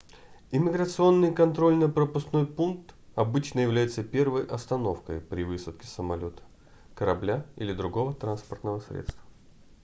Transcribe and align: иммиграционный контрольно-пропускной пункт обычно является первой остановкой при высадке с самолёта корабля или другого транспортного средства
иммиграционный 0.51 1.31
контрольно-пропускной 1.31 2.47
пункт 2.47 2.95
обычно 3.13 3.59
является 3.59 4.03
первой 4.03 4.43
остановкой 4.47 5.21
при 5.21 5.43
высадке 5.43 5.85
с 5.85 5.91
самолёта 5.91 6.41
корабля 6.95 7.45
или 7.55 7.71
другого 7.71 8.15
транспортного 8.15 8.79
средства 8.79 9.21